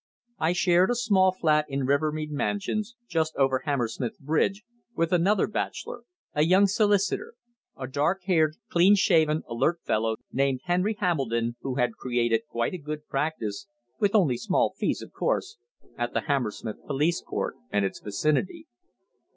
[0.39, 4.63] I shared a small flat in Rivermead Mansions, just over Hammersmith Bridge,
[4.95, 7.35] with another bachelor, a young solicitor
[7.77, 12.79] a dark haired, clean shaven, alert fellow named Henry Hambledon, who had created quite a
[12.79, 13.67] good practice,
[13.99, 15.59] with only small fees of course,
[15.99, 18.65] at the Hammersmith Police Court and its vicinity.